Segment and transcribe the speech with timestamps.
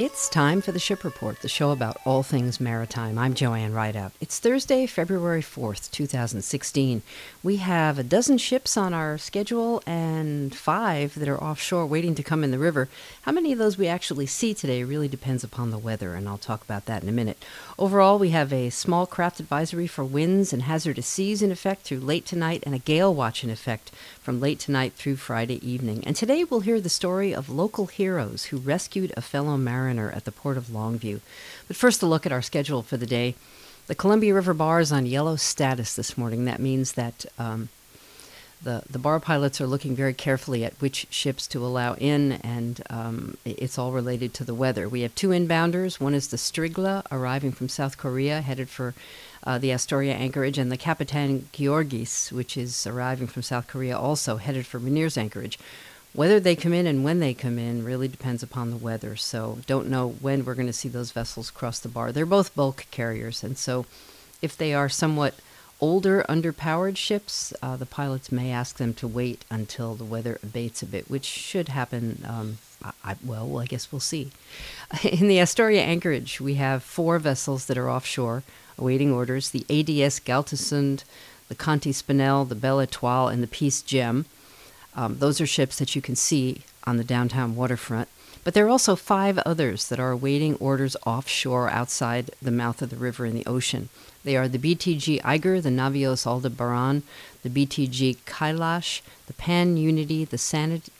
[0.00, 3.18] It's time for the Ship Report, the show about all things maritime.
[3.18, 4.12] I'm Joanne Rideout.
[4.18, 7.02] It's Thursday, February 4th, 2016.
[7.42, 12.22] We have a dozen ships on our schedule and five that are offshore waiting to
[12.22, 12.88] come in the river.
[13.22, 16.38] How many of those we actually see today really depends upon the weather, and I'll
[16.38, 17.44] talk about that in a minute.
[17.78, 22.00] Overall, we have a small craft advisory for winds and hazardous seas in effect through
[22.00, 23.90] late tonight and a gale watch in effect
[24.22, 26.02] from late tonight through Friday evening.
[26.06, 30.24] And today we'll hear the story of local heroes who rescued a fellow mariner at
[30.24, 31.20] the port of Longview.
[31.66, 33.34] But first, a look at our schedule for the day.
[33.86, 36.44] The Columbia River Bar is on yellow status this morning.
[36.44, 37.70] That means that um,
[38.62, 42.82] the, the bar pilots are looking very carefully at which ships to allow in, and
[42.90, 44.88] um, it's all related to the weather.
[44.88, 45.98] We have two inbounders.
[45.98, 48.94] One is the Strigla, arriving from South Korea, headed for
[49.44, 54.36] uh, the Astoria anchorage, and the Capitan Georgis, which is arriving from South Korea, also
[54.36, 55.58] headed for Meniere's anchorage.
[56.12, 59.58] Whether they come in and when they come in really depends upon the weather, so
[59.66, 62.10] don't know when we're going to see those vessels cross the bar.
[62.10, 63.86] They're both bulk carriers, and so
[64.42, 65.34] if they are somewhat
[65.80, 70.82] older, underpowered ships, uh, the pilots may ask them to wait until the weather abates
[70.82, 72.24] a bit, which should happen.
[72.26, 72.58] Um,
[73.04, 74.30] I, well, I guess we'll see.
[75.04, 78.42] In the Astoria anchorage, we have four vessels that are offshore
[78.78, 81.04] awaiting orders the ADS Galtasund,
[81.48, 84.24] the Conti Spinel, the Belle Etoile, and the Peace Gem.
[85.00, 88.08] Um, those are ships that you can see on the downtown waterfront.
[88.44, 92.90] But there are also five others that are awaiting orders offshore outside the mouth of
[92.90, 93.88] the river in the ocean.
[94.24, 97.02] They are the BTG Eiger, the Navios Aldebaran,
[97.42, 100.90] the BTG Kailash, the Pan Unity, the Sanit-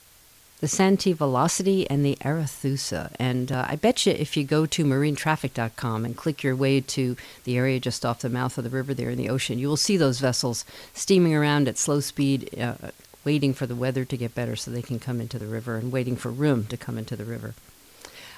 [0.61, 3.11] the Santee Velocity and the Arethusa.
[3.19, 7.15] And uh, I bet you if you go to marinetraffic.com and click your way to
[7.43, 9.77] the area just off the mouth of the river there in the ocean, you will
[9.77, 12.75] see those vessels steaming around at slow speed, uh,
[13.23, 15.91] waiting for the weather to get better so they can come into the river and
[15.91, 17.53] waiting for room to come into the river.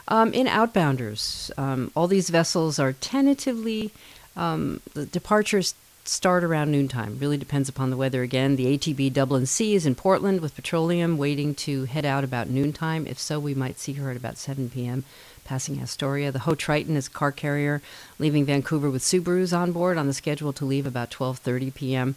[0.08, 3.92] Um, in outbounders, um, all these vessels are tentatively,
[4.36, 7.18] um, the departures start around noontime.
[7.20, 8.56] Really depends upon the weather again.
[8.58, 13.08] The ATB Dublin C is in Portland with petroleum waiting to head out about noontime.
[13.08, 15.06] If so, we might see her at about 7 p.m.
[15.46, 16.32] passing Astoria.
[16.32, 17.82] The Ho Triton is a car carrier
[18.20, 22.16] leaving Vancouver with Subarus on board on the schedule to leave about 12:30 p.m.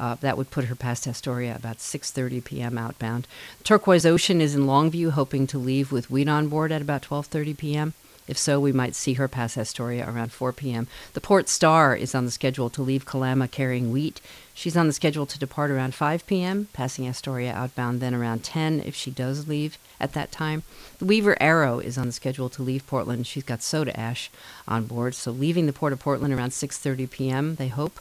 [0.00, 2.78] Uh, that would put her past Astoria about 6:30 p.m.
[2.78, 3.26] outbound.
[3.64, 7.56] Turquoise Ocean is in Longview, hoping to leave with wheat on board at about 12:30
[7.56, 7.94] p.m.
[8.28, 10.86] If so, we might see her pass Astoria around 4 p.m.
[11.14, 14.20] The Port Star is on the schedule to leave Kalama carrying wheat.
[14.52, 18.80] She's on the schedule to depart around 5 p.m., passing Astoria outbound then around 10
[18.84, 20.62] if she does leave at that time.
[20.98, 23.26] The Weaver Arrow is on the schedule to leave Portland.
[23.26, 24.30] She's got soda ash
[24.66, 27.54] on board, so leaving the port of Portland around 6:30 p.m.
[27.54, 27.98] They hope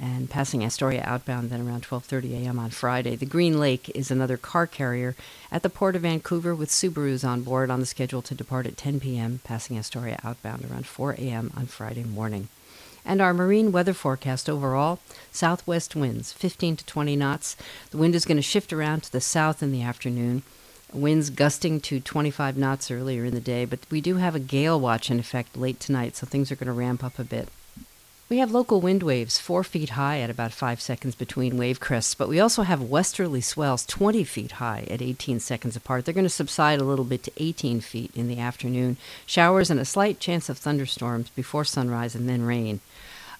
[0.00, 2.58] and passing Astoria outbound then around 12:30 a.m.
[2.58, 3.16] on Friday.
[3.16, 5.16] The Green Lake is another car carrier
[5.50, 8.76] at the port of Vancouver with Subarus on board on the schedule to depart at
[8.76, 11.50] 10 p.m., passing Astoria outbound around 4 a.m.
[11.56, 12.48] on Friday morning.
[13.04, 14.98] And our marine weather forecast overall
[15.30, 17.56] southwest winds 15 to 20 knots.
[17.90, 20.42] The wind is going to shift around to the south in the afternoon.
[20.92, 24.78] Winds gusting to 25 knots earlier in the day, but we do have a gale
[24.78, 27.48] watch in effect late tonight, so things are going to ramp up a bit.
[28.28, 32.16] We have local wind waves four feet high at about five seconds between wave crests,
[32.16, 36.04] but we also have westerly swells 20 feet high at 18 seconds apart.
[36.04, 38.96] They're going to subside a little bit to 18 feet in the afternoon.
[39.26, 42.80] Showers and a slight chance of thunderstorms before sunrise and then rain.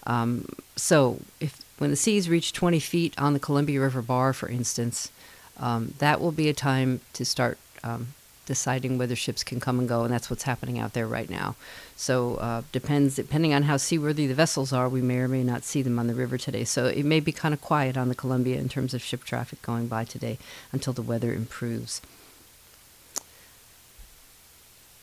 [0.05, 0.45] Um,
[0.77, 5.11] so, if when the seas reach 20 feet on the Columbia River Bar, for instance,
[5.57, 8.13] um, that will be a time to start um,
[8.47, 11.55] deciding whether ships can come and go, and that's what's happening out there right now.
[11.95, 15.63] So uh, depends depending on how seaworthy the vessels are, we may or may not
[15.63, 16.63] see them on the river today.
[16.63, 19.61] So it may be kind of quiet on the Columbia in terms of ship traffic
[19.61, 20.39] going by today
[20.71, 22.01] until the weather improves.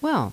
[0.00, 0.32] Well,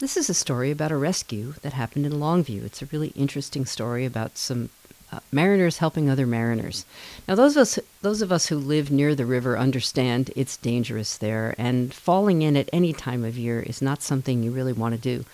[0.00, 2.64] this is a story about a rescue that happened in Longview.
[2.64, 4.70] It's a really interesting story about some
[5.12, 6.86] uh, mariners helping other mariners.
[7.28, 11.18] Now, those of us those of us who live near the river understand it's dangerous
[11.18, 14.94] there, and falling in at any time of year is not something you really want
[14.94, 15.24] to do.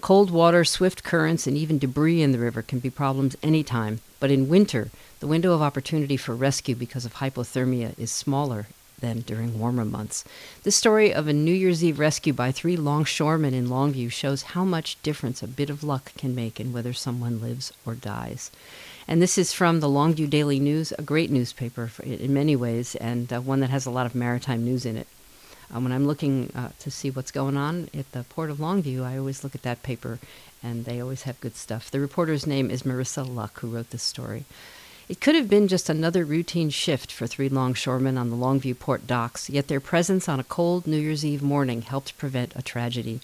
[0.00, 4.00] Cold water, swift currents, and even debris in the river can be problems any time.
[4.18, 4.90] But in winter,
[5.20, 8.66] the window of opportunity for rescue because of hypothermia is smaller
[9.00, 10.24] than during warmer months.
[10.62, 14.64] This story of a New Year's Eve rescue by three longshoremen in Longview shows how
[14.64, 18.50] much difference a bit of luck can make in whether someone lives or dies.
[19.08, 23.32] And this is from the Longview Daily News, a great newspaper in many ways, and
[23.32, 25.06] uh, one that has a lot of maritime news in it.
[25.72, 29.04] Um, when I'm looking uh, to see what's going on at the Port of Longview,
[29.04, 30.18] I always look at that paper,
[30.62, 31.90] and they always have good stuff.
[31.90, 34.44] The reporter's name is Marissa Luck, who wrote this story.
[35.10, 39.08] It could have been just another routine shift for three longshoremen on the Longview port
[39.08, 43.18] docks, yet their presence on a cold New Year's Eve morning helped prevent a tragedy.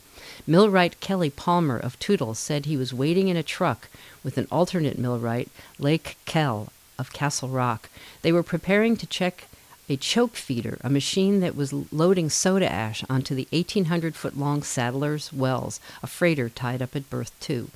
[0.49, 3.89] Millwright Kelly Palmer of Toutle said he was waiting in a truck
[4.25, 5.49] with an alternate millwright,
[5.79, 7.89] Lake Kell of Castle Rock.
[8.23, 9.47] They were preparing to check
[9.89, 14.65] a choke feeder, a machine that was loading soda ash onto the 1,800 foot long
[14.65, 17.71] Sadler's Wells, a freighter tied up at berth 2.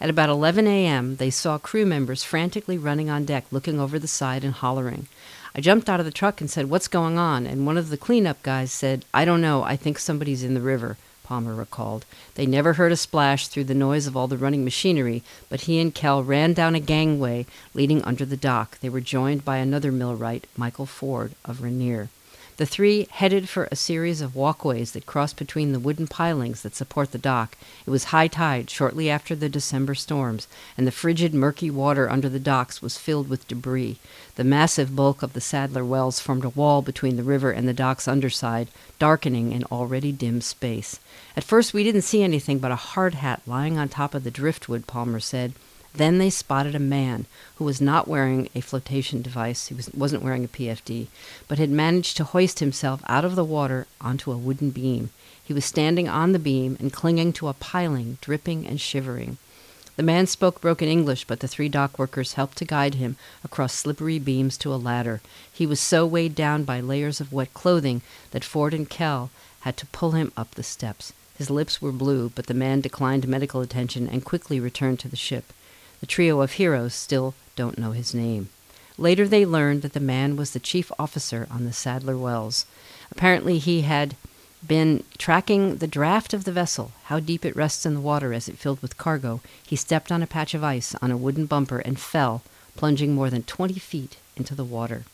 [0.00, 4.06] At about 11 a.m., they saw crew members frantically running on deck, looking over the
[4.06, 5.08] side and hollering.
[5.54, 7.46] I jumped out of the truck and said, What's going on?
[7.46, 9.62] And one of the cleanup guys said, I don't know.
[9.62, 10.98] I think somebody's in the river.
[11.24, 12.04] Palmer recalled.
[12.34, 15.80] They never heard a splash through the noise of all the running machinery, but he
[15.80, 18.78] and Kell ran down a gangway leading under the dock.
[18.78, 22.10] They were joined by another millwright, Michael Ford of Rainier.
[22.58, 26.74] The three headed for a series of walkways that crossed between the wooden pilings that
[26.74, 27.54] support the dock.
[27.84, 32.30] It was high tide shortly after the December storms, and the frigid, murky water under
[32.30, 33.98] the docks was filled with debris.
[34.36, 37.74] The massive bulk of the Sadler Wells formed a wall between the river and the
[37.74, 38.68] dock's underside,
[38.98, 40.98] darkening an already dim space.
[41.36, 44.30] At first, we didn't see anything but a hard hat lying on top of the
[44.30, 45.52] driftwood, Palmer said.
[45.96, 47.24] Then they spotted a man
[47.56, 49.68] who was not wearing a flotation device.
[49.68, 51.06] He was, wasn't wearing a PFD,
[51.48, 55.08] but had managed to hoist himself out of the water onto a wooden beam.
[55.42, 59.38] He was standing on the beam and clinging to a piling, dripping and shivering.
[59.96, 63.72] The man spoke broken English, but the three dock workers helped to guide him across
[63.72, 65.22] slippery beams to a ladder.
[65.50, 68.02] He was so weighed down by layers of wet clothing
[68.32, 71.14] that Ford and Kell had to pull him up the steps.
[71.38, 75.16] His lips were blue, but the man declined medical attention and quickly returned to the
[75.16, 75.54] ship.
[76.06, 78.48] The trio of heroes still don't know his name.
[78.96, 82.64] Later, they learned that the man was the chief officer on the Sadler Wells.
[83.10, 84.14] Apparently, he had
[84.64, 88.48] been tracking the draft of the vessel, how deep it rests in the water as
[88.48, 89.40] it filled with cargo.
[89.66, 92.44] He stepped on a patch of ice on a wooden bumper and fell,
[92.76, 95.06] plunging more than 20 feet into the water.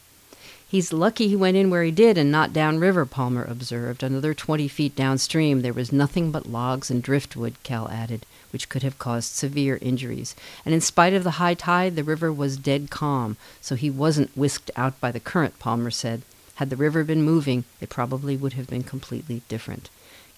[0.73, 4.03] He's lucky he went in where he did and not downriver, Palmer observed.
[4.03, 8.25] Another 20 feet downstream, there was nothing but logs and driftwood, Kell added,
[8.55, 10.35] which could have caused severe injuries.
[10.65, 14.35] And in spite of the high tide, the river was dead calm, so he wasn't
[14.35, 16.23] whisked out by the current, Palmer said.
[16.55, 19.91] Had the river been moving, it probably would have been completely different.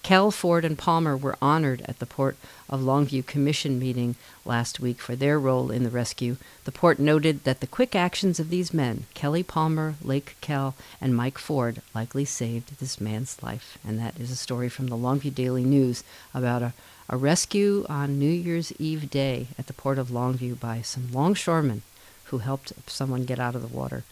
[0.05, 2.37] Kell, Ford, and Palmer were honored at the Port
[2.69, 4.13] of Longview Commission meeting
[4.45, 6.37] last week for their role in the rescue.
[6.65, 11.15] The port noted that the quick actions of these men, Kelly Palmer, Lake Kell, and
[11.15, 13.79] Mike Ford, likely saved this man's life.
[13.83, 16.03] And that is a story from the Longview Daily News
[16.35, 16.73] about a,
[17.09, 21.81] a rescue on New Year's Eve day at the Port of Longview by some longshoremen
[22.25, 24.03] who helped someone get out of the water.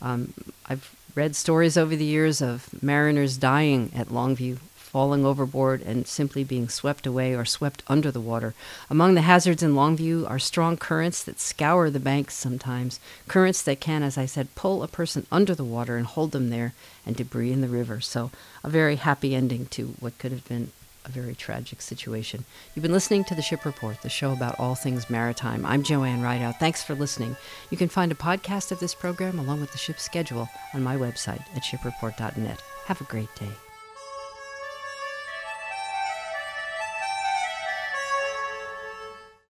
[0.00, 0.32] Um,
[0.64, 4.56] I've read stories over the years of mariners dying at Longview
[4.92, 8.52] falling overboard and simply being swept away or swept under the water.
[8.90, 13.80] Among the hazards in Longview are strong currents that scour the banks sometimes, currents that
[13.80, 16.74] can, as I said, pull a person under the water and hold them there,
[17.06, 18.00] and debris in the river.
[18.00, 18.30] So,
[18.62, 20.72] a very happy ending to what could have been
[21.04, 22.44] a very tragic situation.
[22.74, 25.66] You've been listening to the Ship Report, the show about all things maritime.
[25.66, 26.60] I'm Joanne Rideout.
[26.60, 27.36] Thanks for listening.
[27.70, 30.96] You can find a podcast of this program along with the ship's schedule on my
[30.96, 32.60] website at shipreport.net.
[32.86, 33.50] Have a great day.